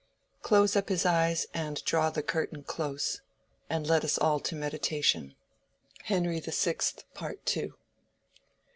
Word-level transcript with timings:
"Close 0.41 0.75
up 0.75 0.89
his 0.89 1.05
eyes 1.05 1.45
and 1.53 1.85
draw 1.85 2.09
the 2.09 2.23
curtain 2.23 2.63
close; 2.63 3.21
And 3.69 3.85
let 3.85 4.03
us 4.03 4.17
all 4.17 4.39
to 4.39 4.55
meditation." 4.55 5.35
—2 5.99 6.05
Henry 6.05 6.39
VI. 6.39 7.69